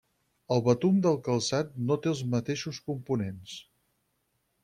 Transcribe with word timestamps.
El 0.53 0.61
betum 0.67 0.95
del 1.05 1.19
calçat 1.27 1.75
no 1.91 1.99
té 2.05 2.09
els 2.13 2.23
mateixos 2.33 2.81
components. 2.89 3.59